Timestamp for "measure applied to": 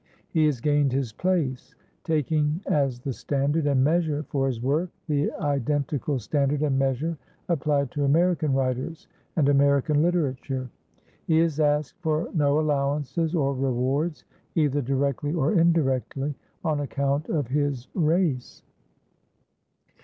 6.79-8.03